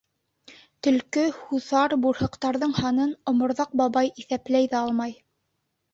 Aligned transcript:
Төлкө, 0.87 1.25
һуҫар, 1.49 1.93
бурһыҡтарҙың 2.05 2.73
һанын 2.79 3.13
Оморҙаҡ 3.33 3.77
бабай 3.83 4.11
иҫәпләй 4.25 4.71
ҙә 4.73 4.81
алмай. 4.83 5.19